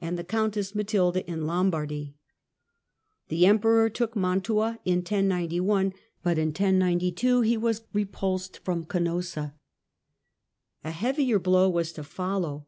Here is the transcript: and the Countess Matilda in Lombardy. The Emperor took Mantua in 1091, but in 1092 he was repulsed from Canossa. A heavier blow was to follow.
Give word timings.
and 0.00 0.18
the 0.18 0.24
Countess 0.24 0.74
Matilda 0.74 1.30
in 1.30 1.46
Lombardy. 1.46 2.16
The 3.28 3.44
Emperor 3.44 3.90
took 3.90 4.16
Mantua 4.16 4.78
in 4.86 5.00
1091, 5.00 5.92
but 6.22 6.38
in 6.38 6.48
1092 6.48 7.42
he 7.42 7.58
was 7.58 7.82
repulsed 7.92 8.60
from 8.64 8.86
Canossa. 8.86 9.52
A 10.84 10.90
heavier 10.90 11.38
blow 11.38 11.68
was 11.68 11.92
to 11.92 12.02
follow. 12.02 12.66